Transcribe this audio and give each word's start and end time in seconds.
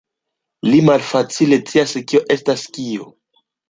Li 0.69 0.79
malfacile 0.87 1.61
scias 1.67 1.97
kio 2.09 2.27
estas 2.39 2.69
kio. 2.77 3.17